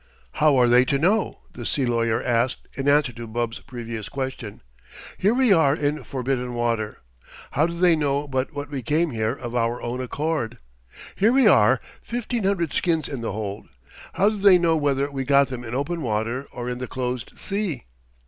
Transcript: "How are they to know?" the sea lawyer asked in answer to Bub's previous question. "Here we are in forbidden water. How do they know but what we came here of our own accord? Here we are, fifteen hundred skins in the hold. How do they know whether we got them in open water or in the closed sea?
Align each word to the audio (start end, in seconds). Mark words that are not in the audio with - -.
"How 0.31 0.55
are 0.57 0.67
they 0.67 0.83
to 0.85 0.97
know?" 0.97 1.41
the 1.53 1.63
sea 1.63 1.85
lawyer 1.85 2.19
asked 2.23 2.67
in 2.73 2.89
answer 2.89 3.13
to 3.13 3.27
Bub's 3.27 3.59
previous 3.59 4.09
question. 4.09 4.63
"Here 5.15 5.35
we 5.35 5.53
are 5.53 5.75
in 5.75 6.03
forbidden 6.03 6.55
water. 6.55 7.01
How 7.51 7.67
do 7.67 7.73
they 7.75 7.95
know 7.95 8.27
but 8.27 8.51
what 8.51 8.71
we 8.71 8.81
came 8.81 9.11
here 9.11 9.33
of 9.33 9.55
our 9.55 9.79
own 9.79 10.01
accord? 10.01 10.57
Here 11.15 11.31
we 11.31 11.45
are, 11.47 11.79
fifteen 12.01 12.45
hundred 12.45 12.73
skins 12.73 13.07
in 13.07 13.21
the 13.21 13.33
hold. 13.33 13.67
How 14.13 14.29
do 14.31 14.37
they 14.37 14.57
know 14.57 14.75
whether 14.75 15.11
we 15.11 15.23
got 15.23 15.49
them 15.49 15.63
in 15.63 15.75
open 15.75 16.01
water 16.01 16.47
or 16.51 16.67
in 16.67 16.79
the 16.79 16.87
closed 16.87 17.37
sea? 17.37 17.83